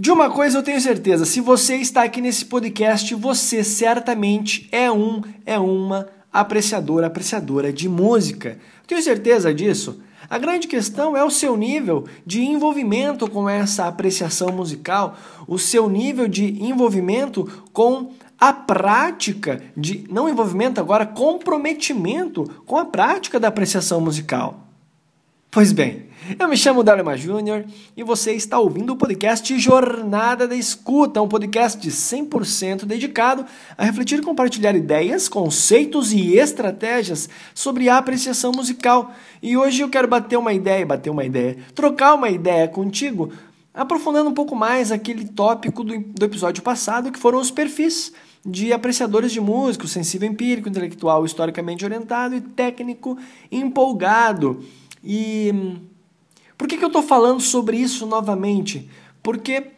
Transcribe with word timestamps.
De 0.00 0.12
uma 0.12 0.30
coisa 0.30 0.58
eu 0.58 0.62
tenho 0.62 0.80
certeza, 0.80 1.24
se 1.24 1.40
você 1.40 1.74
está 1.74 2.04
aqui 2.04 2.20
nesse 2.20 2.44
podcast, 2.44 3.12
você 3.16 3.64
certamente 3.64 4.68
é 4.70 4.88
um, 4.88 5.22
é 5.44 5.58
uma 5.58 6.06
apreciadora, 6.32 7.08
apreciadora 7.08 7.72
de 7.72 7.88
música. 7.88 8.60
Tenho 8.86 9.02
certeza 9.02 9.52
disso. 9.52 10.00
A 10.30 10.38
grande 10.38 10.68
questão 10.68 11.16
é 11.16 11.24
o 11.24 11.30
seu 11.30 11.56
nível 11.56 12.06
de 12.24 12.44
envolvimento 12.44 13.28
com 13.28 13.48
essa 13.48 13.88
apreciação 13.88 14.52
musical, 14.52 15.16
o 15.48 15.58
seu 15.58 15.88
nível 15.88 16.28
de 16.28 16.62
envolvimento 16.62 17.64
com 17.72 18.12
a 18.38 18.52
prática 18.52 19.60
de 19.76 20.04
não 20.08 20.28
envolvimento 20.28 20.80
agora 20.80 21.06
comprometimento 21.06 22.44
com 22.64 22.76
a 22.76 22.84
prática 22.84 23.40
da 23.40 23.48
apreciação 23.48 24.00
musical. 24.00 24.67
Pois 25.50 25.72
bem, 25.72 26.08
eu 26.38 26.46
me 26.46 26.58
chamo 26.58 26.82
Dalema 26.82 27.16
Júnior 27.16 27.64
e 27.96 28.02
você 28.02 28.32
está 28.32 28.58
ouvindo 28.58 28.92
o 28.92 28.96
podcast 28.96 29.58
Jornada 29.58 30.46
da 30.46 30.54
Escuta, 30.54 31.22
um 31.22 31.26
podcast 31.26 31.88
100% 31.88 32.84
dedicado 32.84 33.46
a 33.76 33.82
refletir 33.82 34.18
e 34.18 34.22
compartilhar 34.22 34.76
ideias, 34.76 35.26
conceitos 35.26 36.12
e 36.12 36.36
estratégias 36.36 37.30
sobre 37.54 37.88
a 37.88 37.96
apreciação 37.96 38.52
musical. 38.52 39.10
E 39.42 39.56
hoje 39.56 39.80
eu 39.80 39.88
quero 39.88 40.06
bater 40.06 40.36
uma 40.36 40.52
ideia, 40.52 40.84
bater 40.84 41.08
uma 41.08 41.24
ideia, 41.24 41.56
trocar 41.74 42.12
uma 42.12 42.28
ideia 42.28 42.68
contigo, 42.68 43.32
aprofundando 43.72 44.28
um 44.28 44.34
pouco 44.34 44.54
mais 44.54 44.92
aquele 44.92 45.24
tópico 45.24 45.82
do, 45.82 45.98
do 45.98 46.24
episódio 46.26 46.62
passado, 46.62 47.10
que 47.10 47.18
foram 47.18 47.40
os 47.40 47.50
perfis 47.50 48.12
de 48.44 48.70
apreciadores 48.70 49.32
de 49.32 49.40
música, 49.40 49.86
sensível 49.86 50.28
empírico, 50.28 50.68
intelectual, 50.68 51.24
historicamente 51.24 51.86
orientado 51.86 52.34
e 52.34 52.40
técnico 52.42 53.16
empolgado. 53.50 54.62
E 55.02 55.78
por 56.56 56.66
que, 56.66 56.76
que 56.76 56.84
eu 56.84 56.88
estou 56.88 57.02
falando 57.02 57.40
sobre 57.40 57.76
isso 57.76 58.06
novamente? 58.06 58.88
Porque 59.22 59.72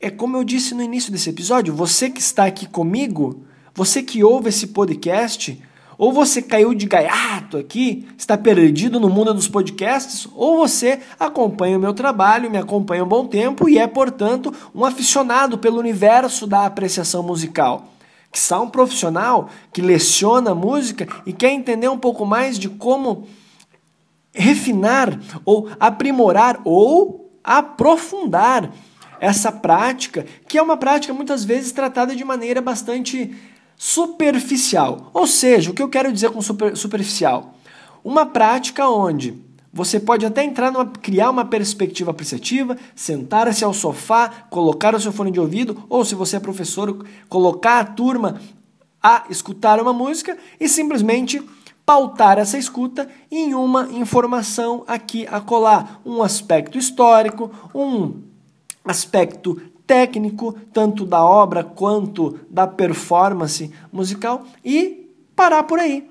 é 0.00 0.10
como 0.10 0.36
eu 0.36 0.44
disse 0.44 0.74
no 0.74 0.82
início 0.82 1.10
desse 1.10 1.30
episódio, 1.30 1.74
você 1.74 2.10
que 2.10 2.20
está 2.20 2.44
aqui 2.44 2.66
comigo, 2.66 3.42
você 3.74 4.02
que 4.02 4.22
ouve 4.22 4.48
esse 4.48 4.68
podcast, 4.68 5.60
ou 5.96 6.12
você 6.12 6.40
caiu 6.40 6.72
de 6.72 6.86
gaiato 6.86 7.56
aqui, 7.56 8.06
está 8.16 8.38
perdido 8.38 9.00
no 9.00 9.08
mundo 9.08 9.34
dos 9.34 9.48
podcasts, 9.48 10.28
ou 10.36 10.58
você 10.58 11.00
acompanha 11.18 11.76
o 11.76 11.80
meu 11.80 11.92
trabalho, 11.92 12.50
me 12.50 12.58
acompanha 12.58 13.02
um 13.02 13.08
bom 13.08 13.26
tempo 13.26 13.68
e 13.68 13.78
é, 13.78 13.86
portanto, 13.86 14.54
um 14.72 14.84
aficionado 14.84 15.58
pelo 15.58 15.78
universo 15.78 16.46
da 16.46 16.64
apreciação 16.66 17.22
musical 17.22 17.88
que 18.30 18.38
está 18.38 18.60
um 18.60 18.68
profissional 18.68 19.48
que 19.72 19.80
leciona 19.80 20.54
música 20.54 21.06
e 21.24 21.32
quer 21.32 21.50
entender 21.50 21.88
um 21.88 21.98
pouco 21.98 22.26
mais 22.26 22.58
de 22.58 22.68
como 22.68 23.26
refinar 24.32 25.18
ou 25.44 25.68
aprimorar 25.80 26.60
ou 26.64 27.32
aprofundar 27.42 28.70
essa 29.20 29.50
prática, 29.50 30.24
que 30.46 30.58
é 30.58 30.62
uma 30.62 30.76
prática 30.76 31.12
muitas 31.12 31.44
vezes 31.44 31.72
tratada 31.72 32.14
de 32.14 32.24
maneira 32.24 32.60
bastante 32.60 33.34
superficial. 33.76 35.10
Ou 35.12 35.26
seja, 35.26 35.70
o 35.70 35.74
que 35.74 35.82
eu 35.82 35.88
quero 35.88 36.12
dizer 36.12 36.30
com 36.30 36.40
super, 36.40 36.76
superficial? 36.76 37.54
Uma 38.04 38.26
prática 38.26 38.88
onde 38.88 39.47
você 39.72 40.00
pode 40.00 40.24
até 40.24 40.42
entrar 40.42 40.70
numa, 40.70 40.86
criar 40.86 41.30
uma 41.30 41.44
perspectiva 41.44 42.10
apreciativa, 42.10 42.76
sentar-se 42.94 43.64
ao 43.64 43.74
sofá, 43.74 44.28
colocar 44.50 44.94
o 44.94 45.00
seu 45.00 45.12
fone 45.12 45.30
de 45.30 45.40
ouvido, 45.40 45.84
ou 45.88 46.04
se 46.04 46.14
você 46.14 46.36
é 46.36 46.40
professor, 46.40 47.06
colocar 47.28 47.80
a 47.80 47.84
turma 47.84 48.40
a 49.02 49.24
escutar 49.30 49.80
uma 49.80 49.92
música 49.92 50.36
e 50.58 50.68
simplesmente 50.68 51.42
pautar 51.84 52.38
essa 52.38 52.58
escuta 52.58 53.08
em 53.30 53.54
uma 53.54 53.84
informação 53.92 54.84
aqui 54.86 55.26
a 55.30 55.40
colar, 55.40 56.00
um 56.04 56.22
aspecto 56.22 56.76
histórico, 56.76 57.50
um 57.74 58.14
aspecto 58.84 59.60
técnico, 59.86 60.54
tanto 60.72 61.06
da 61.06 61.24
obra 61.24 61.64
quanto 61.64 62.38
da 62.50 62.66
performance 62.66 63.72
musical 63.90 64.44
e 64.62 65.10
parar 65.34 65.62
por 65.62 65.78
aí. 65.78 66.06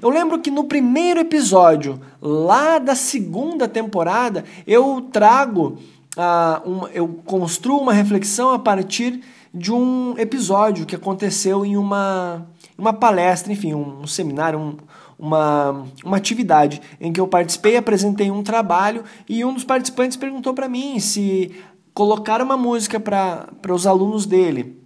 Eu 0.00 0.10
lembro 0.10 0.38
que 0.38 0.50
no 0.50 0.64
primeiro 0.64 1.20
episódio, 1.20 2.00
lá 2.20 2.78
da 2.78 2.94
segunda 2.94 3.66
temporada, 3.66 4.44
eu 4.66 5.08
trago, 5.12 5.78
uh, 6.16 6.68
um, 6.68 6.86
eu 6.88 7.08
construo 7.24 7.80
uma 7.80 7.92
reflexão 7.92 8.50
a 8.50 8.58
partir 8.58 9.20
de 9.52 9.72
um 9.72 10.14
episódio 10.18 10.84
que 10.84 10.94
aconteceu 10.94 11.64
em 11.64 11.76
uma, 11.76 12.46
uma 12.76 12.92
palestra, 12.92 13.52
enfim, 13.52 13.74
um, 13.74 14.02
um 14.02 14.06
seminário, 14.06 14.58
um, 14.58 14.76
uma, 15.18 15.86
uma 16.04 16.16
atividade 16.16 16.80
em 17.00 17.12
que 17.12 17.20
eu 17.20 17.26
participei, 17.26 17.76
apresentei 17.76 18.30
um 18.30 18.42
trabalho 18.42 19.02
e 19.28 19.44
um 19.44 19.52
dos 19.52 19.64
participantes 19.64 20.16
perguntou 20.16 20.54
para 20.54 20.68
mim 20.68 21.00
se 21.00 21.50
colocar 21.92 22.40
uma 22.40 22.56
música 22.56 23.00
para 23.00 23.74
os 23.74 23.86
alunos 23.86 24.26
dele 24.26 24.78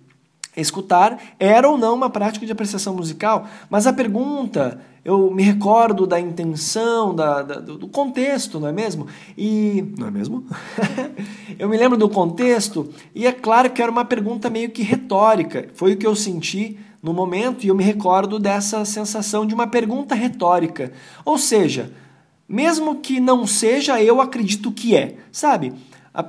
escutar 0.56 1.18
era 1.38 1.68
ou 1.68 1.78
não 1.78 1.94
uma 1.94 2.10
prática 2.10 2.44
de 2.44 2.52
apreciação 2.52 2.94
musical, 2.94 3.46
mas 3.70 3.86
a 3.86 3.92
pergunta 3.92 4.80
eu 5.04 5.30
me 5.32 5.42
recordo 5.42 6.06
da 6.06 6.20
intenção, 6.20 7.12
da, 7.14 7.42
da, 7.42 7.54
do 7.56 7.88
contexto, 7.88 8.60
não 8.60 8.68
é 8.68 8.72
mesmo? 8.72 9.08
E. 9.36 9.84
Não 9.98 10.06
é 10.06 10.10
mesmo? 10.10 10.46
eu 11.58 11.68
me 11.68 11.76
lembro 11.76 11.98
do 11.98 12.08
contexto, 12.08 12.88
e 13.12 13.26
é 13.26 13.32
claro 13.32 13.70
que 13.70 13.82
era 13.82 13.90
uma 13.90 14.04
pergunta 14.04 14.48
meio 14.48 14.70
que 14.70 14.82
retórica. 14.82 15.68
Foi 15.74 15.94
o 15.94 15.96
que 15.96 16.06
eu 16.06 16.14
senti 16.14 16.78
no 17.02 17.12
momento, 17.12 17.64
e 17.64 17.68
eu 17.68 17.74
me 17.74 17.82
recordo 17.82 18.38
dessa 18.38 18.84
sensação 18.84 19.44
de 19.44 19.52
uma 19.52 19.66
pergunta 19.66 20.14
retórica. 20.14 20.92
Ou 21.24 21.36
seja, 21.36 21.92
mesmo 22.48 23.00
que 23.00 23.18
não 23.18 23.44
seja, 23.44 24.00
eu 24.00 24.20
acredito 24.20 24.70
que 24.70 24.96
é. 24.96 25.16
Sabe? 25.32 25.72
A, 26.14 26.24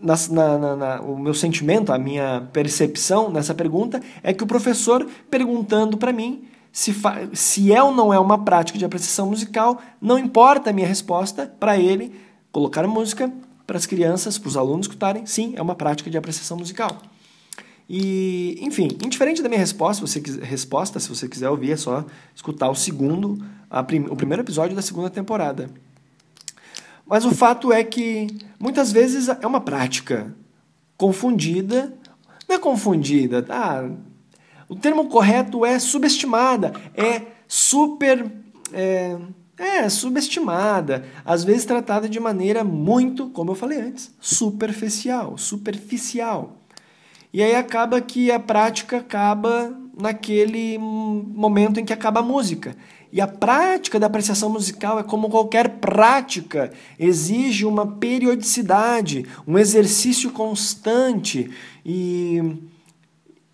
na, 0.00 0.14
na, 0.58 0.76
na, 0.76 1.00
o 1.00 1.18
meu 1.18 1.34
sentimento, 1.34 1.92
a 1.92 1.98
minha 1.98 2.48
percepção 2.52 3.30
nessa 3.30 3.52
pergunta 3.52 4.00
é 4.22 4.32
que 4.32 4.44
o 4.44 4.46
professor 4.46 5.04
perguntando 5.28 5.96
para 5.96 6.12
mim 6.12 6.44
se, 6.76 6.94
se 7.32 7.72
é 7.72 7.82
ou 7.82 7.90
não 7.90 8.12
é 8.12 8.20
uma 8.20 8.44
prática 8.44 8.78
de 8.78 8.84
apreciação 8.84 9.30
musical, 9.30 9.80
não 9.98 10.18
importa 10.18 10.68
a 10.68 10.72
minha 10.74 10.86
resposta 10.86 11.50
para 11.58 11.78
ele 11.78 12.14
colocar 12.52 12.86
música 12.86 13.32
para 13.66 13.78
as 13.78 13.86
crianças, 13.86 14.36
para 14.36 14.48
os 14.48 14.58
alunos 14.58 14.84
escutarem, 14.86 15.24
sim, 15.24 15.54
é 15.56 15.62
uma 15.62 15.74
prática 15.74 16.10
de 16.10 16.18
apreciação 16.18 16.58
musical. 16.58 17.00
E, 17.88 18.58
enfim, 18.60 18.88
indiferente 19.02 19.42
da 19.42 19.48
minha 19.48 19.58
resposta, 19.58 20.06
você 20.06 20.20
resposta, 20.42 21.00
se 21.00 21.08
você 21.08 21.26
quiser 21.26 21.48
ouvir, 21.48 21.72
é 21.72 21.76
só 21.78 22.04
escutar 22.34 22.68
o 22.68 22.74
segundo, 22.74 23.42
prim, 23.86 24.04
o 24.10 24.14
primeiro 24.14 24.42
episódio 24.42 24.76
da 24.76 24.82
segunda 24.82 25.08
temporada. 25.08 25.70
Mas 27.06 27.24
o 27.24 27.30
fato 27.30 27.72
é 27.72 27.82
que 27.82 28.26
muitas 28.60 28.92
vezes 28.92 29.30
é 29.30 29.46
uma 29.46 29.62
prática 29.62 30.30
confundida, 30.98 31.94
não 32.46 32.56
é 32.56 32.58
confundida, 32.58 33.42
tá? 33.42 33.88
O 34.68 34.74
termo 34.74 35.08
correto 35.08 35.64
é 35.64 35.78
subestimada, 35.78 36.72
é 36.94 37.22
super. 37.46 38.30
É, 38.72 39.16
é, 39.58 39.88
subestimada, 39.88 41.06
às 41.24 41.42
vezes 41.42 41.64
tratada 41.64 42.08
de 42.08 42.20
maneira 42.20 42.62
muito, 42.62 43.28
como 43.30 43.52
eu 43.52 43.54
falei 43.54 43.80
antes, 43.80 44.14
superficial, 44.20 45.38
superficial. 45.38 46.58
E 47.32 47.42
aí 47.42 47.54
acaba 47.54 48.00
que 48.00 48.30
a 48.30 48.38
prática 48.38 48.98
acaba 48.98 49.74
naquele 49.98 50.76
momento 50.78 51.80
em 51.80 51.84
que 51.84 51.92
acaba 51.92 52.20
a 52.20 52.22
música. 52.22 52.76
E 53.12 53.20
a 53.20 53.26
prática 53.26 53.98
da 53.98 54.06
apreciação 54.06 54.50
musical 54.50 54.98
é 54.98 55.02
como 55.02 55.30
qualquer 55.30 55.78
prática, 55.78 56.70
exige 56.98 57.64
uma 57.64 57.86
periodicidade, 57.86 59.24
um 59.46 59.56
exercício 59.56 60.30
constante 60.30 61.50
e 61.84 62.42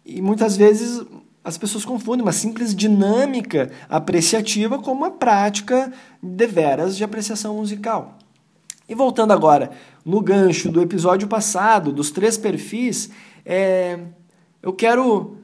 e 0.04 0.20
muitas 0.20 0.56
vezes 0.56 1.04
as 1.44 1.58
pessoas 1.58 1.84
confundem 1.84 2.22
uma 2.22 2.32
simples 2.32 2.74
dinâmica 2.74 3.70
apreciativa 3.88 4.78
com 4.78 4.92
uma 4.92 5.10
prática 5.10 5.92
deveras 6.22 6.96
de 6.96 7.02
apreciação 7.02 7.56
musical. 7.56 8.18
E 8.88 8.94
voltando 8.94 9.32
agora 9.32 9.70
no 10.04 10.20
gancho 10.20 10.70
do 10.70 10.80
episódio 10.80 11.26
passado, 11.26 11.92
dos 11.92 12.10
três 12.10 12.36
perfis, 12.36 13.10
é, 13.44 13.98
eu 14.62 14.72
quero 14.72 15.38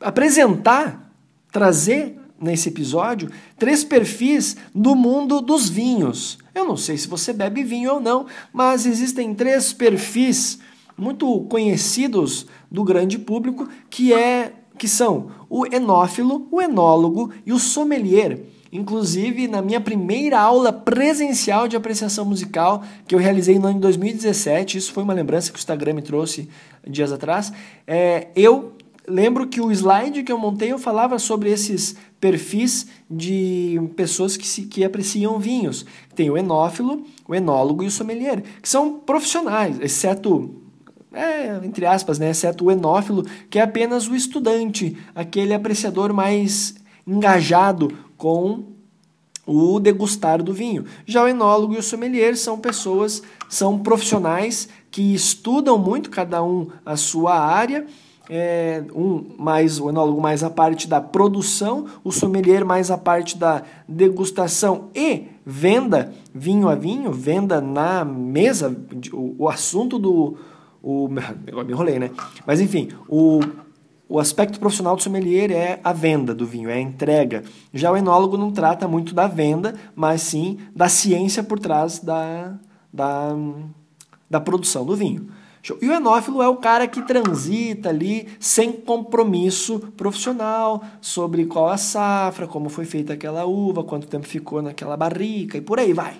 apresentar, 0.00 1.12
trazer 1.50 2.16
nesse 2.40 2.68
episódio 2.68 3.30
três 3.58 3.84
perfis 3.84 4.56
do 4.74 4.94
mundo 4.94 5.40
dos 5.40 5.68
vinhos. 5.68 6.38
Eu 6.54 6.64
não 6.64 6.76
sei 6.76 6.96
se 6.96 7.08
você 7.08 7.32
bebe 7.32 7.62
vinho 7.62 7.94
ou 7.94 8.00
não, 8.00 8.26
mas 8.52 8.86
existem 8.86 9.34
três 9.34 9.72
perfis 9.72 10.58
muito 11.00 11.40
conhecidos 11.48 12.46
do 12.70 12.84
grande 12.84 13.18
público, 13.18 13.68
que 13.88 14.12
é 14.12 14.52
que 14.78 14.86
são 14.86 15.30
o 15.48 15.66
enófilo, 15.66 16.46
o 16.50 16.60
enólogo 16.60 17.30
e 17.44 17.52
o 17.52 17.58
sommelier. 17.58 18.40
Inclusive, 18.72 19.48
na 19.48 19.60
minha 19.60 19.80
primeira 19.80 20.40
aula 20.40 20.72
presencial 20.72 21.66
de 21.66 21.76
apreciação 21.76 22.24
musical, 22.24 22.84
que 23.06 23.14
eu 23.14 23.18
realizei 23.18 23.58
no 23.58 23.66
ano 23.66 23.74
de 23.74 23.80
2017, 23.80 24.78
isso 24.78 24.92
foi 24.92 25.02
uma 25.02 25.12
lembrança 25.12 25.50
que 25.50 25.58
o 25.58 25.58
Instagram 25.58 25.94
me 25.94 26.02
trouxe 26.02 26.48
dias 26.86 27.12
atrás, 27.12 27.52
é, 27.86 28.28
eu 28.36 28.72
lembro 29.08 29.48
que 29.48 29.60
o 29.60 29.72
slide 29.72 30.22
que 30.22 30.30
eu 30.30 30.38
montei 30.38 30.70
eu 30.70 30.78
falava 30.78 31.18
sobre 31.18 31.50
esses 31.50 31.96
perfis 32.20 32.86
de 33.10 33.80
pessoas 33.96 34.36
que, 34.36 34.46
se, 34.46 34.62
que 34.62 34.84
apreciam 34.84 35.38
vinhos. 35.38 35.84
Tem 36.14 36.30
o 36.30 36.38
enófilo, 36.38 37.04
o 37.26 37.34
enólogo 37.34 37.82
e 37.82 37.86
o 37.86 37.90
sommelier, 37.90 38.42
que 38.62 38.68
são 38.68 39.00
profissionais, 39.00 39.80
exceto 39.80 40.54
é, 41.12 41.60
entre 41.64 41.86
aspas, 41.86 42.18
né, 42.18 42.30
exceto 42.30 42.64
o 42.64 42.70
enófilo, 42.70 43.24
que 43.48 43.58
é 43.58 43.62
apenas 43.62 44.08
o 44.08 44.14
estudante, 44.14 44.96
aquele 45.14 45.52
apreciador 45.52 46.12
mais 46.12 46.74
engajado 47.06 47.92
com 48.16 48.64
o 49.46 49.80
degustar 49.80 50.42
do 50.42 50.52
vinho. 50.52 50.84
Já 51.04 51.24
o 51.24 51.28
enólogo 51.28 51.74
e 51.74 51.78
o 51.78 51.82
sommelier 51.82 52.36
são 52.36 52.58
pessoas, 52.58 53.22
são 53.48 53.78
profissionais 53.78 54.68
que 54.90 55.12
estudam 55.14 55.76
muito, 55.76 56.10
cada 56.10 56.42
um 56.42 56.68
a 56.86 56.96
sua 56.96 57.36
área, 57.36 57.86
é, 58.28 58.84
um 58.94 59.24
mais 59.36 59.80
o 59.80 59.90
enólogo 59.90 60.20
mais 60.20 60.44
a 60.44 60.50
parte 60.50 60.86
da 60.86 61.00
produção, 61.00 61.86
o 62.04 62.12
sommelier 62.12 62.64
mais 62.64 62.88
a 62.88 62.96
parte 62.96 63.36
da 63.36 63.64
degustação 63.88 64.88
e 64.94 65.24
venda 65.44 66.12
vinho 66.32 66.68
a 66.68 66.76
vinho, 66.76 67.10
venda 67.10 67.60
na 67.60 68.04
mesa, 68.04 68.76
o, 69.12 69.34
o 69.36 69.48
assunto 69.48 69.98
do 69.98 70.36
o 70.82 71.08
eu 71.46 71.62
me 71.64 71.72
enrolei, 71.72 71.98
né? 71.98 72.10
Mas 72.46 72.60
enfim, 72.60 72.88
o 73.08 73.40
o 74.10 74.18
aspecto 74.18 74.58
profissional 74.58 74.96
do 74.96 75.02
sommelier 75.04 75.52
é 75.52 75.78
a 75.84 75.92
venda 75.92 76.34
do 76.34 76.44
vinho, 76.44 76.68
é 76.68 76.74
a 76.74 76.80
entrega. 76.80 77.44
Já 77.72 77.92
o 77.92 77.96
enólogo 77.96 78.36
não 78.36 78.50
trata 78.50 78.88
muito 78.88 79.14
da 79.14 79.28
venda, 79.28 79.76
mas 79.94 80.22
sim 80.22 80.58
da 80.74 80.88
ciência 80.88 81.44
por 81.44 81.60
trás 81.60 82.00
da, 82.00 82.54
da, 82.92 83.36
da 84.28 84.40
produção 84.40 84.84
do 84.84 84.96
vinho. 84.96 85.28
E 85.80 85.88
o 85.88 85.92
enófilo 85.92 86.42
é 86.42 86.48
o 86.48 86.56
cara 86.56 86.88
que 86.88 87.02
transita 87.02 87.90
ali 87.90 88.26
sem 88.40 88.72
compromisso 88.72 89.78
profissional 89.96 90.82
sobre 91.00 91.44
qual 91.44 91.68
a 91.68 91.76
safra, 91.76 92.48
como 92.48 92.68
foi 92.68 92.86
feita 92.86 93.12
aquela 93.12 93.44
uva, 93.44 93.84
quanto 93.84 94.08
tempo 94.08 94.26
ficou 94.26 94.60
naquela 94.60 94.96
barrica 94.96 95.56
e 95.56 95.60
por 95.60 95.78
aí 95.78 95.92
vai. 95.92 96.16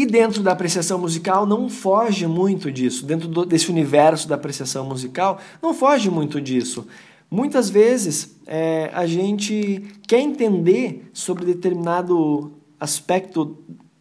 E 0.00 0.06
dentro 0.06 0.42
da 0.42 0.52
apreciação 0.52 0.98
musical 0.98 1.44
não 1.44 1.68
foge 1.68 2.26
muito 2.26 2.72
disso, 2.72 3.04
dentro 3.04 3.28
do, 3.28 3.44
desse 3.44 3.70
universo 3.70 4.26
da 4.26 4.34
apreciação 4.34 4.86
musical, 4.86 5.38
não 5.60 5.74
foge 5.74 6.08
muito 6.08 6.40
disso. 6.40 6.86
Muitas 7.30 7.68
vezes 7.68 8.34
é, 8.46 8.90
a 8.94 9.04
gente 9.04 9.92
quer 10.08 10.20
entender 10.20 11.10
sobre 11.12 11.44
determinado 11.44 12.50
aspecto, 12.80 13.58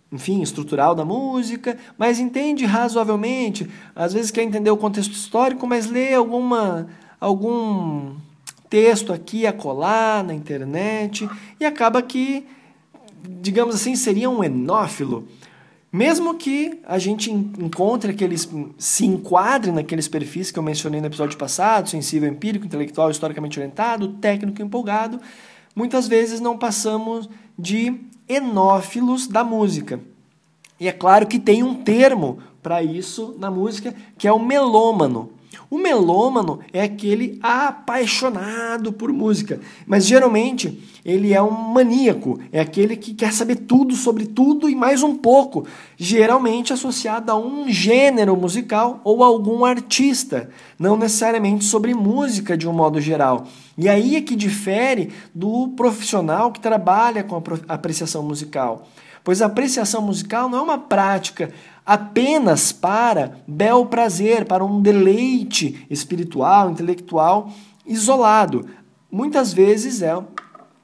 enfim, 0.09 0.41
estrutural 0.41 0.95
da 0.95 1.03
música, 1.03 1.77
mas 1.97 2.17
entende 2.17 2.63
razoavelmente. 2.63 3.69
Às 3.93 4.13
vezes 4.13 4.31
quer 4.31 4.43
entender 4.43 4.71
o 4.71 4.77
contexto 4.77 5.11
histórico, 5.11 5.67
mas 5.67 5.87
lê 5.87 6.13
alguma, 6.13 6.87
algum 7.19 8.13
texto 8.69 9.11
aqui 9.11 9.45
a 9.45 9.51
colar 9.51 10.23
na 10.23 10.33
internet 10.33 11.29
e 11.59 11.65
acaba 11.65 12.01
que, 12.01 12.47
digamos 13.41 13.75
assim, 13.75 13.97
seria 13.97 14.29
um 14.29 14.41
enófilo 14.41 15.27
mesmo 15.91 16.35
que 16.35 16.79
a 16.85 16.99
gente 16.99 17.31
encontre 17.31 18.11
aqueles, 18.11 18.47
se 18.77 19.05
enquadre 19.05 19.71
naqueles 19.71 20.07
perfis 20.07 20.51
que 20.51 20.59
eu 20.59 20.63
mencionei 20.63 21.01
no 21.01 21.07
episódio 21.07 21.37
passado, 21.37 21.89
sensível, 21.89 22.29
empírico, 22.29 22.65
intelectual, 22.65 23.09
historicamente 23.09 23.59
orientado, 23.59 24.09
técnico, 24.13 24.61
empolgado, 24.61 25.19
muitas 25.75 26.07
vezes 26.07 26.39
não 26.39 26.57
passamos 26.57 27.27
de 27.57 28.01
enófilos 28.27 29.27
da 29.27 29.43
música. 29.43 29.99
E 30.79 30.87
é 30.87 30.91
claro 30.91 31.25
que 31.25 31.39
tem 31.39 31.63
um 31.63 31.75
termo 31.75 32.37
para 32.61 32.83
isso 32.83 33.35
na 33.39 33.49
música, 33.49 33.93
que 34.17 34.27
é 34.27 34.31
o 34.31 34.39
melômano. 34.39 35.31
O 35.69 35.77
melômano 35.77 36.59
é 36.73 36.81
aquele 36.81 37.39
apaixonado 37.41 38.91
por 38.91 39.13
música, 39.13 39.59
mas 39.85 40.05
geralmente 40.05 40.83
ele 41.05 41.33
é 41.33 41.41
um 41.41 41.51
maníaco, 41.51 42.39
é 42.51 42.59
aquele 42.59 42.95
que 42.95 43.13
quer 43.13 43.31
saber 43.31 43.55
tudo 43.55 43.95
sobre 43.95 44.25
tudo 44.25 44.69
e 44.69 44.75
mais 44.75 45.03
um 45.03 45.15
pouco, 45.15 45.65
geralmente 45.95 46.73
associado 46.73 47.31
a 47.31 47.35
um 47.35 47.69
gênero 47.69 48.35
musical 48.35 48.99
ou 49.03 49.23
algum 49.23 49.63
artista, 49.63 50.49
não 50.77 50.97
necessariamente 50.97 51.65
sobre 51.65 51.93
música 51.93 52.57
de 52.57 52.67
um 52.67 52.73
modo 52.73 52.99
geral. 52.99 53.47
E 53.77 53.87
aí 53.87 54.15
é 54.15 54.21
que 54.21 54.35
difere 54.35 55.11
do 55.33 55.69
profissional 55.69 56.51
que 56.51 56.59
trabalha 56.59 57.23
com 57.23 57.35
a 57.35 57.73
apreciação 57.73 58.23
musical. 58.23 58.87
Pois 59.23 59.41
a 59.41 59.45
apreciação 59.45 60.01
musical 60.01 60.49
não 60.49 60.59
é 60.59 60.61
uma 60.61 60.77
prática 60.77 61.51
apenas 61.89 62.71
para 62.71 63.39
bel 63.47 63.87
prazer, 63.87 64.45
para 64.45 64.63
um 64.63 64.79
deleite 64.79 65.87
espiritual, 65.89 66.69
intelectual 66.69 67.51
isolado. 67.83 68.67
Muitas 69.11 69.51
vezes 69.51 70.03
é 70.03 70.15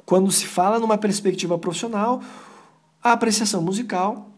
quando 0.03 0.31
se 0.31 0.47
fala 0.47 0.79
numa 0.79 0.97
perspectiva 0.97 1.59
profissional, 1.59 2.21
a 3.03 3.11
apreciação 3.11 3.61
musical 3.61 4.31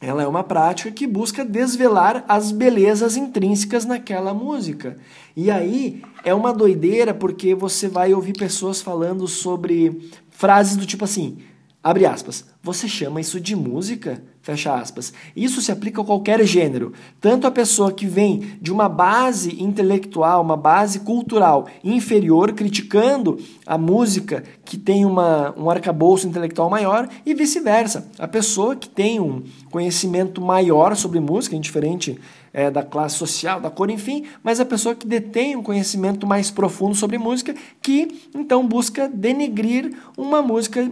ela 0.00 0.22
é 0.22 0.26
uma 0.26 0.42
prática 0.42 0.90
que 0.90 1.06
busca 1.06 1.44
desvelar 1.44 2.24
as 2.26 2.52
belezas 2.52 3.14
intrínsecas 3.14 3.84
naquela 3.84 4.32
música. 4.32 4.96
E 5.36 5.50
aí 5.50 6.02
é 6.24 6.32
uma 6.32 6.54
doideira 6.54 7.12
porque 7.12 7.54
você 7.54 7.86
vai 7.86 8.14
ouvir 8.14 8.32
pessoas 8.32 8.80
falando 8.80 9.28
sobre 9.28 10.10
frases 10.30 10.74
do 10.74 10.86
tipo 10.86 11.04
assim: 11.04 11.36
Abre 11.82 12.06
aspas. 12.06 12.44
Você 12.60 12.88
chama 12.88 13.20
isso 13.20 13.40
de 13.40 13.54
música? 13.54 14.20
Fecha 14.42 14.74
aspas. 14.74 15.12
Isso 15.36 15.62
se 15.62 15.70
aplica 15.70 16.02
a 16.02 16.04
qualquer 16.04 16.44
gênero. 16.44 16.92
Tanto 17.20 17.46
a 17.46 17.52
pessoa 17.52 17.92
que 17.92 18.04
vem 18.04 18.56
de 18.60 18.72
uma 18.72 18.88
base 18.88 19.62
intelectual, 19.62 20.42
uma 20.42 20.56
base 20.56 21.00
cultural 21.00 21.68
inferior, 21.84 22.52
criticando 22.52 23.38
a 23.64 23.78
música 23.78 24.42
que 24.64 24.76
tem 24.76 25.04
uma, 25.04 25.54
um 25.56 25.70
arcabouço 25.70 26.26
intelectual 26.26 26.68
maior, 26.68 27.08
e 27.24 27.32
vice-versa. 27.32 28.08
A 28.18 28.26
pessoa 28.26 28.74
que 28.74 28.88
tem 28.88 29.20
um 29.20 29.44
conhecimento 29.70 30.40
maior 30.40 30.96
sobre 30.96 31.20
música, 31.20 31.54
indiferente 31.54 32.18
é, 32.52 32.70
da 32.70 32.82
classe 32.82 33.16
social, 33.16 33.60
da 33.60 33.70
cor, 33.70 33.88
enfim, 33.88 34.24
mas 34.42 34.58
a 34.58 34.64
pessoa 34.64 34.96
que 34.96 35.06
detém 35.06 35.54
um 35.54 35.62
conhecimento 35.62 36.26
mais 36.26 36.50
profundo 36.50 36.94
sobre 36.94 37.18
música, 37.18 37.54
que 37.80 38.28
então 38.34 38.66
busca 38.66 39.08
denegrir 39.08 39.96
uma 40.16 40.42
música 40.42 40.90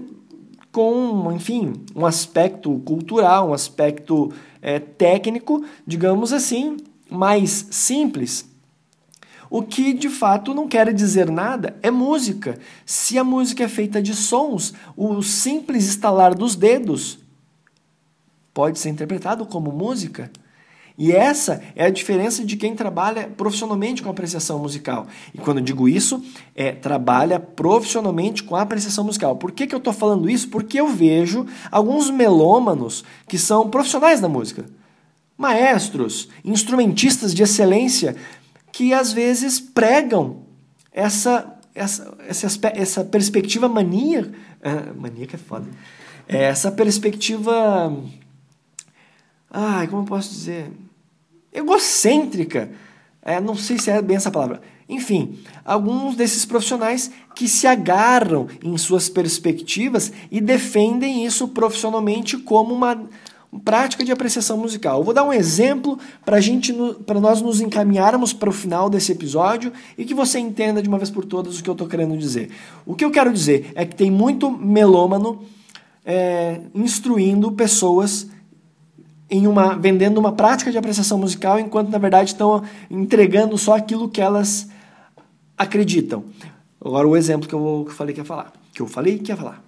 com, 0.77 1.33
enfim, 1.33 1.73
um 1.95 2.05
aspecto 2.05 2.79
cultural, 2.81 3.49
um 3.49 3.55
aspecto 3.55 4.31
é, 4.61 4.79
técnico, 4.79 5.65
digamos 5.87 6.35
assim, 6.35 6.77
mais 7.11 7.67
simples. 7.71 8.47
O 9.49 9.63
que 9.63 9.95
de 9.95 10.11
fato 10.11 10.53
não 10.53 10.69
quer 10.69 10.93
dizer 10.93 11.31
nada 11.31 11.79
é 11.83 11.91
música. 11.91 12.59
Se 12.85 13.19
a 13.19 13.25
música 13.25 13.65
é 13.65 13.69
feita 13.69 14.03
de 14.03 14.15
sons, 14.15 14.75
o 14.95 15.23
simples 15.23 15.87
estalar 15.87 16.35
dos 16.35 16.55
dedos 16.55 17.21
pode 18.53 18.79
ser 18.79 18.91
interpretado 18.91 19.47
como 19.47 19.73
música. 19.73 20.31
E 20.99 21.13
essa 21.13 21.63
é 21.75 21.85
a 21.85 21.91
diferença 21.91 22.43
de 22.43 22.57
quem 22.57 22.75
trabalha 22.75 23.29
profissionalmente 23.29 24.03
com 24.03 24.09
apreciação 24.09 24.59
musical. 24.59 25.07
E 25.35 25.39
quando 25.39 25.61
digo 25.61 25.89
isso, 25.89 26.23
é 26.55 26.73
trabalha 26.73 27.39
profissionalmente 27.39 28.43
com 28.43 28.57
apreciação 28.57 29.05
musical. 29.05 29.37
Por 29.37 29.53
que, 29.53 29.67
que 29.67 29.75
eu 29.75 29.79
estou 29.79 29.93
falando 29.93 30.31
isso? 30.31 30.49
Porque 30.49 30.81
eu 30.81 30.89
vejo 30.89 31.47
alguns 31.71 32.09
melômanos 32.09 33.05
que 33.29 33.37
são 33.37 33.69
profissionais 33.69 34.21
da 34.21 34.29
música. 34.29 34.65
Maestros, 35.37 36.31
instrumentistas 36.43 37.35
de 37.35 37.43
excelência, 37.43 38.17
que 38.73 38.95
às 38.95 39.13
vezes 39.13 39.61
pregam 39.61 40.45
essa, 40.91 41.59
essa, 41.75 42.17
essa, 42.27 42.49
essa 42.75 43.05
perspectiva 43.05 43.69
mania. 43.69 44.33
Uh, 44.65 44.99
maníaca 44.99 45.37
é 45.37 45.39
foda. 45.39 45.67
É 46.27 46.45
essa 46.45 46.73
perspectiva. 46.73 47.95
Ai, 49.51 49.87
como 49.89 50.03
eu 50.03 50.07
posso 50.07 50.31
dizer? 50.31 50.73
Egocêntrica. 51.57 52.71
É, 53.23 53.41
não 53.41 53.57
sei 53.57 53.79
se 53.79 53.91
é 53.91 54.01
bem 54.01 54.17
essa 54.17 54.31
palavra. 54.31 54.61
Enfim, 54.89 55.37
alguns 55.65 56.15
desses 56.15 56.45
profissionais 56.45 57.11
que 57.35 57.49
se 57.49 57.67
agarram 57.67 58.47
em 58.63 58.79
suas 58.79 59.09
perspectivas 59.09 60.13
e 60.31 60.41
defendem 60.41 61.27
isso 61.27 61.49
profissionalmente 61.49 62.39
como 62.39 62.73
uma 62.73 63.05
prática 63.65 64.05
de 64.05 64.13
apreciação 64.13 64.57
musical. 64.57 64.99
Eu 64.99 65.05
vou 65.05 65.15
dar 65.15 65.25
um 65.25 65.33
exemplo 65.33 65.99
para 66.25 67.21
nós 67.21 67.41
nos 67.41 67.61
encaminharmos 67.61 68.33
para 68.33 68.51
o 68.51 68.53
final 68.53 68.89
desse 68.89 69.11
episódio 69.11 69.73
e 69.97 70.05
que 70.05 70.15
você 70.15 70.39
entenda 70.39 70.81
de 70.81 70.89
uma 70.89 70.99
vez 70.99 71.11
por 71.11 71.25
todas 71.25 71.59
o 71.59 71.63
que 71.63 71.71
eu 71.71 71.73
estou 71.73 71.89
querendo 71.89 72.17
dizer. 72.17 72.51
O 72.85 72.95
que 72.95 73.05
eu 73.05 73.11
quero 73.11 73.33
dizer 73.33 73.73
é 73.75 73.85
que 73.85 73.97
tem 73.97 74.11
muito 74.11 74.51
melômano 74.51 75.43
é, 76.05 76.61
instruindo 76.75 77.51
pessoas 77.53 78.29
em 79.31 79.47
uma 79.47 79.75
vendendo 79.75 80.19
uma 80.19 80.33
prática 80.33 80.71
de 80.71 80.79
apreciação 80.79 81.19
musical, 81.19 81.59
enquanto 81.59 81.91
na 81.91 81.99
verdade 81.99 82.31
estão 82.31 82.63
entregando 82.91 83.57
só 83.59 83.77
aquilo 83.77 84.09
que 84.09 84.21
elas 84.21 84.69
acreditam. 85.57 86.25
Agora 86.85 87.09
o 87.09 87.17
exemplo 87.17 87.49
que 87.49 87.55
eu, 87.55 87.83
que 87.85 87.93
eu 87.93 87.97
falei 87.97 88.15
que 88.15 88.21
ia 88.21 88.25
falar, 88.25 88.53
que 88.73 88.83
eu 88.83 88.87
falei 88.87 89.19
que 89.19 89.33
ia 89.33 89.37
falar. 89.37 89.63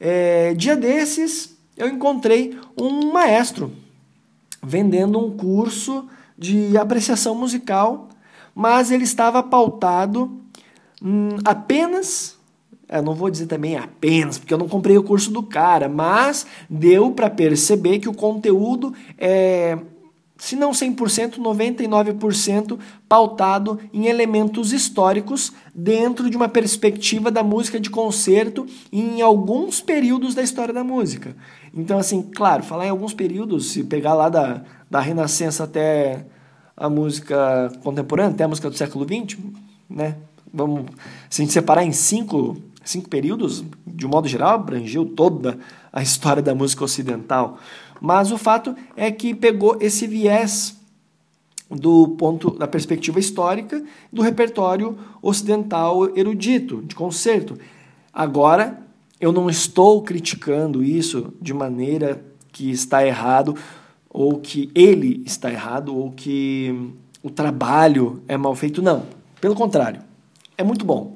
É, 0.00 0.54
dia 0.54 0.76
desses 0.76 1.56
eu 1.76 1.88
encontrei 1.88 2.58
um 2.80 3.12
maestro 3.12 3.72
vendendo 4.62 5.18
um 5.18 5.36
curso 5.36 6.06
de 6.38 6.76
apreciação 6.76 7.34
musical 7.34 8.08
mas 8.54 8.90
ele 8.90 9.04
estava 9.04 9.42
pautado 9.42 10.40
hum, 11.02 11.36
apenas 11.44 12.38
eu 12.88 13.02
não 13.02 13.14
vou 13.14 13.30
dizer 13.30 13.46
também 13.46 13.76
apenas, 13.76 14.38
porque 14.38 14.52
eu 14.52 14.58
não 14.58 14.68
comprei 14.68 14.96
o 14.96 15.02
curso 15.02 15.30
do 15.30 15.42
cara, 15.42 15.88
mas 15.88 16.46
deu 16.68 17.10
para 17.10 17.30
perceber 17.30 17.98
que 17.98 18.08
o 18.08 18.14
conteúdo 18.14 18.92
é, 19.18 19.78
se 20.36 20.56
não 20.56 20.72
100%, 20.72 21.38
99% 21.38 22.78
pautado 23.08 23.78
em 23.92 24.06
elementos 24.06 24.72
históricos 24.72 25.52
dentro 25.74 26.28
de 26.28 26.36
uma 26.36 26.48
perspectiva 26.48 27.30
da 27.30 27.42
música 27.42 27.78
de 27.78 27.88
concerto 27.88 28.66
em 28.92 29.22
alguns 29.22 29.80
períodos 29.80 30.34
da 30.34 30.42
história 30.42 30.74
da 30.74 30.84
música. 30.84 31.36
Então, 31.72 31.98
assim, 31.98 32.22
claro, 32.22 32.62
falar 32.62 32.86
em 32.86 32.90
alguns 32.90 33.14
períodos, 33.14 33.70
se 33.70 33.84
pegar 33.84 34.14
lá 34.14 34.28
da, 34.28 34.62
da 34.90 35.00
Renascença 35.00 35.64
até 35.64 36.26
a 36.76 36.90
música 36.90 37.72
contemporânea, 37.82 38.32
até 38.32 38.44
a 38.44 38.48
música 38.48 38.68
do 38.68 38.76
século 38.76 39.06
XX, 39.06 39.38
né? 39.88 40.16
Vamos, 40.52 40.86
se 41.30 41.42
a 41.42 41.44
gente 41.44 41.52
separar 41.52 41.84
em 41.84 41.92
cinco 41.92 42.56
cinco 42.84 43.08
períodos, 43.08 43.64
de 43.86 44.06
um 44.06 44.10
modo 44.10 44.28
geral, 44.28 44.54
abrangeu 44.54 45.04
toda 45.04 45.58
a 45.92 46.02
história 46.02 46.42
da 46.42 46.54
música 46.54 46.84
ocidental. 46.84 47.58
Mas 48.00 48.30
o 48.30 48.38
fato 48.38 48.74
é 48.96 49.10
que 49.10 49.34
pegou 49.34 49.78
esse 49.80 50.06
viés 50.06 50.76
do 51.70 52.08
ponto 52.08 52.50
da 52.50 52.66
perspectiva 52.66 53.18
histórica 53.18 53.82
do 54.12 54.22
repertório 54.22 54.98
ocidental 55.22 56.16
erudito, 56.16 56.82
de 56.82 56.94
concerto. 56.94 57.58
Agora, 58.12 58.80
eu 59.20 59.32
não 59.32 59.48
estou 59.48 60.02
criticando 60.02 60.82
isso 60.84 61.32
de 61.40 61.54
maneira 61.54 62.22
que 62.52 62.70
está 62.70 63.04
errado, 63.04 63.56
ou 64.10 64.38
que 64.38 64.70
ele 64.74 65.22
está 65.26 65.50
errado, 65.50 65.96
ou 65.96 66.12
que 66.12 66.92
o 67.22 67.30
trabalho 67.30 68.22
é 68.28 68.36
mal 68.36 68.54
feito. 68.54 68.82
Não. 68.82 69.04
Pelo 69.40 69.54
contrário, 69.54 70.02
é 70.56 70.62
muito 70.62 70.84
bom. 70.84 71.13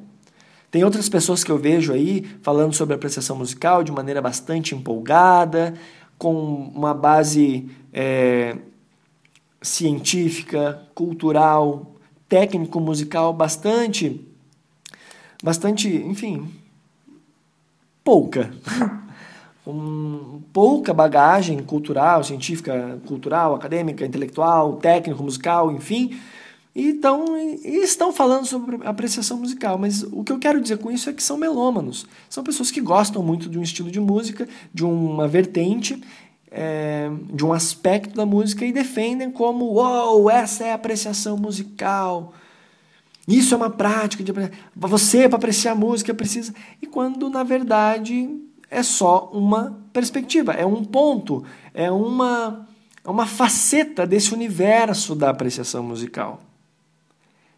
Tem 0.78 0.84
outras 0.84 1.08
pessoas 1.08 1.42
que 1.42 1.50
eu 1.50 1.58
vejo 1.58 1.92
aí 1.92 2.24
falando 2.40 2.72
sobre 2.72 2.94
apreciação 2.94 3.34
musical 3.34 3.82
de 3.82 3.90
maneira 3.90 4.22
bastante 4.22 4.76
empolgada, 4.76 5.74
com 6.16 6.32
uma 6.72 6.94
base 6.94 7.68
é, 7.92 8.56
científica, 9.60 10.80
cultural, 10.94 11.96
técnico-musical 12.28 13.32
bastante, 13.32 14.24
bastante, 15.42 15.88
enfim, 15.88 16.48
pouca. 18.04 18.48
pouca 20.52 20.94
bagagem 20.94 21.58
cultural, 21.60 22.22
científica, 22.22 23.00
cultural, 23.04 23.56
acadêmica, 23.56 24.06
intelectual, 24.06 24.74
técnico, 24.76 25.24
musical, 25.24 25.72
enfim, 25.72 26.16
e, 26.78 26.94
tão, 26.94 27.36
e 27.36 27.82
estão 27.82 28.12
falando 28.12 28.46
sobre 28.46 28.78
apreciação 28.84 29.36
musical, 29.36 29.76
mas 29.76 30.04
o 30.04 30.22
que 30.22 30.30
eu 30.30 30.38
quero 30.38 30.60
dizer 30.60 30.78
com 30.78 30.92
isso 30.92 31.10
é 31.10 31.12
que 31.12 31.20
são 31.20 31.36
melômanos. 31.36 32.06
São 32.30 32.44
pessoas 32.44 32.70
que 32.70 32.80
gostam 32.80 33.20
muito 33.20 33.48
de 33.48 33.58
um 33.58 33.62
estilo 33.62 33.90
de 33.90 33.98
música, 33.98 34.48
de 34.72 34.84
uma 34.84 35.26
vertente, 35.26 36.00
é, 36.52 37.10
de 37.32 37.44
um 37.44 37.52
aspecto 37.52 38.14
da 38.14 38.24
música 38.24 38.64
e 38.64 38.70
defendem 38.70 39.28
como, 39.28 39.64
uou, 39.64 40.30
essa 40.30 40.66
é 40.66 40.72
apreciação 40.72 41.36
musical. 41.36 42.32
Isso 43.26 43.54
é 43.54 43.56
uma 43.56 43.70
prática 43.70 44.22
de 44.22 44.32
você 44.76 45.28
para 45.28 45.36
apreciar 45.36 45.74
música 45.74 46.14
precisa 46.14 46.54
e 46.80 46.86
quando 46.86 47.28
na 47.28 47.42
verdade 47.42 48.38
é 48.70 48.84
só 48.84 49.28
uma 49.32 49.82
perspectiva, 49.92 50.52
é 50.52 50.64
um 50.64 50.84
ponto, 50.84 51.42
é 51.74 51.90
uma 51.90 52.68
é 53.04 53.10
uma 53.10 53.26
faceta 53.26 54.06
desse 54.06 54.32
universo 54.32 55.16
da 55.16 55.30
apreciação 55.30 55.82
musical. 55.82 56.47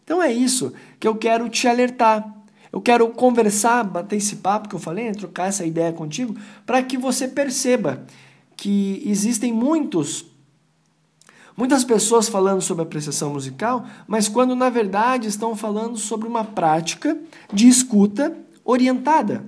Então 0.03 0.21
é 0.21 0.31
isso 0.31 0.73
que 0.99 1.07
eu 1.07 1.15
quero 1.15 1.49
te 1.49 1.67
alertar. 1.67 2.41
Eu 2.71 2.81
quero 2.81 3.09
conversar, 3.09 3.83
bater 3.83 4.15
esse 4.15 4.37
papo 4.37 4.69
que 4.69 4.75
eu 4.75 4.79
falei, 4.79 5.11
trocar 5.11 5.47
essa 5.47 5.65
ideia 5.65 5.91
contigo, 5.91 6.35
para 6.65 6.81
que 6.81 6.97
você 6.97 7.27
perceba 7.27 8.05
que 8.55 9.01
existem 9.05 9.51
muitos 9.51 10.25
muitas 11.55 11.83
pessoas 11.83 12.29
falando 12.29 12.61
sobre 12.61 12.83
apreciação 12.83 13.33
musical, 13.33 13.85
mas 14.07 14.27
quando 14.27 14.55
na 14.55 14.69
verdade 14.69 15.27
estão 15.27 15.55
falando 15.55 15.97
sobre 15.97 16.27
uma 16.27 16.43
prática 16.43 17.19
de 17.53 17.67
escuta 17.67 18.35
orientada. 18.63 19.45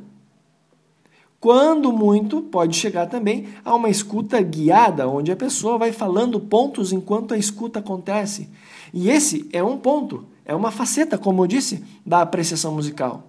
Quando 1.39 1.91
muito, 1.91 2.41
pode 2.41 2.77
chegar 2.77 3.07
também 3.07 3.47
a 3.65 3.75
uma 3.75 3.89
escuta 3.89 4.41
guiada, 4.41 5.07
onde 5.07 5.31
a 5.31 5.35
pessoa 5.35 5.77
vai 5.77 5.91
falando 5.91 6.39
pontos 6.39 6.93
enquanto 6.93 7.33
a 7.33 7.37
escuta 7.37 7.79
acontece. 7.79 8.49
E 8.93 9.09
esse 9.09 9.49
é 9.51 9.61
um 9.61 9.77
ponto. 9.77 10.25
É 10.45 10.53
uma 10.55 10.71
faceta, 10.71 11.17
como 11.17 11.43
eu 11.43 11.47
disse, 11.47 11.83
da 12.05 12.21
apreciação 12.21 12.73
musical. 12.73 13.23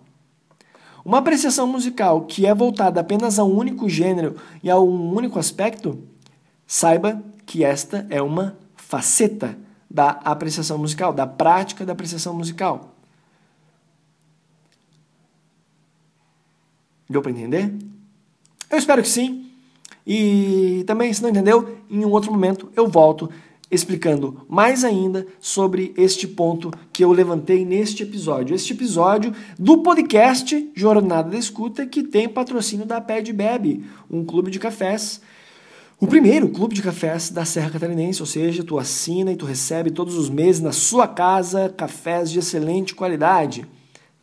Uma 1.04 1.18
apreciação 1.18 1.66
musical 1.66 2.22
que 2.22 2.46
é 2.46 2.54
voltada 2.54 3.00
apenas 3.00 3.38
a 3.38 3.44
um 3.44 3.56
único 3.56 3.88
gênero 3.88 4.36
e 4.62 4.70
a 4.70 4.78
um 4.78 5.14
único 5.14 5.38
aspecto, 5.38 6.02
saiba 6.66 7.22
que 7.44 7.62
esta 7.62 8.06
é 8.08 8.22
uma 8.22 8.56
faceta 8.74 9.56
da 9.90 10.10
apreciação 10.10 10.78
musical, 10.78 11.12
da 11.12 11.26
prática 11.26 11.84
da 11.84 11.92
apreciação 11.92 12.34
musical. 12.34 12.94
Deu 17.08 17.20
para 17.20 17.30
entender? 17.30 17.72
Eu 18.70 18.78
espero 18.78 19.02
que 19.02 19.08
sim. 19.08 19.50
E 20.06 20.84
também, 20.86 21.12
se 21.12 21.22
não 21.22 21.30
entendeu, 21.30 21.78
em 21.88 22.04
um 22.04 22.10
outro 22.10 22.32
momento 22.32 22.70
eu 22.74 22.88
volto 22.88 23.30
explicando 23.74 24.46
mais 24.48 24.84
ainda 24.84 25.26
sobre 25.40 25.92
este 25.96 26.26
ponto 26.26 26.70
que 26.92 27.04
eu 27.04 27.12
levantei 27.12 27.64
neste 27.64 28.02
episódio. 28.02 28.54
Este 28.54 28.72
episódio 28.72 29.32
do 29.58 29.78
podcast 29.78 30.70
Jornada 30.74 31.30
da 31.30 31.36
Escuta, 31.36 31.86
que 31.86 32.02
tem 32.02 32.28
patrocínio 32.28 32.86
da 32.86 33.00
Ped 33.00 33.32
Bebe, 33.32 33.84
um 34.10 34.24
clube 34.24 34.50
de 34.50 34.58
cafés. 34.58 35.20
O 36.00 36.06
primeiro 36.06 36.48
clube 36.48 36.74
de 36.74 36.82
cafés 36.82 37.30
da 37.30 37.44
Serra 37.44 37.70
Catarinense, 37.70 38.20
ou 38.20 38.26
seja, 38.26 38.64
tu 38.64 38.78
assina 38.78 39.32
e 39.32 39.36
tu 39.36 39.46
recebe 39.46 39.90
todos 39.90 40.16
os 40.16 40.28
meses 40.28 40.60
na 40.60 40.72
sua 40.72 41.06
casa 41.06 41.72
cafés 41.76 42.30
de 42.30 42.38
excelente 42.38 42.94
qualidade. 42.94 43.66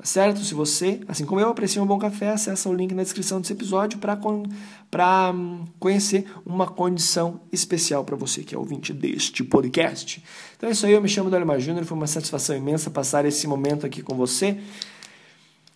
Tá 0.01 0.07
certo? 0.07 0.43
Se 0.43 0.55
você, 0.55 0.99
assim 1.07 1.25
como 1.25 1.39
eu, 1.39 1.49
aprecia 1.49 1.79
um 1.79 1.85
bom 1.85 1.99
café, 1.99 2.29
acessa 2.29 2.67
o 2.67 2.73
link 2.73 2.91
na 2.91 3.03
descrição 3.03 3.39
desse 3.39 3.53
episódio 3.53 3.99
para 3.99 5.31
hum, 5.31 5.63
conhecer 5.79 6.25
uma 6.43 6.65
condição 6.65 7.41
especial 7.51 8.03
para 8.03 8.15
você 8.15 8.41
que 8.41 8.55
é 8.55 8.57
ouvinte 8.57 8.93
deste 8.93 9.43
podcast. 9.43 10.23
Então 10.57 10.67
é 10.67 10.71
isso 10.71 10.87
aí, 10.87 10.93
eu 10.93 11.01
me 11.03 11.07
chamo 11.07 11.29
Dalmar 11.29 11.59
Júnior, 11.59 11.85
foi 11.85 11.95
uma 11.95 12.07
satisfação 12.07 12.57
imensa 12.57 12.89
passar 12.89 13.25
esse 13.25 13.45
momento 13.45 13.85
aqui 13.85 14.01
com 14.01 14.15
você. 14.15 14.57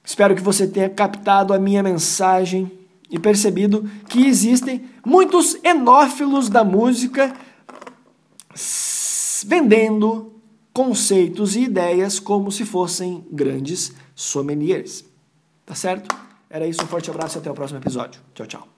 Espero 0.04 0.34
que 0.34 0.42
você 0.42 0.68
tenha 0.68 0.90
captado 0.90 1.54
a 1.54 1.60
minha 1.60 1.84
mensagem 1.84 2.72
e 3.12 3.20
percebido 3.20 3.88
que 4.10 4.26
existem 4.26 4.86
muitos 5.06 5.56
enófilos 5.64 6.50
da 6.50 6.64
música 6.64 7.32
vendendo 9.46 10.34
conceitos 10.74 11.56
e 11.56 11.66
ideias 11.66 12.20
como 12.20 12.52
se 12.52 12.66
fossem 12.66 13.24
grandes 13.32 13.94
sommeliers. 14.16 15.06
Tá 15.66 15.76
certo? 15.76 16.16
Era 16.50 16.66
isso, 16.66 16.84
um 16.84 16.88
forte 16.88 17.10
abraço 17.10 17.38
e 17.38 17.40
até 17.40 17.52
o 17.52 17.54
próximo 17.54 17.80
episódio. 17.80 18.22
Tchau, 18.34 18.48
tchau. 18.48 18.75